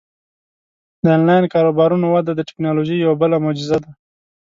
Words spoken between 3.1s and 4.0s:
بله معجزه ده.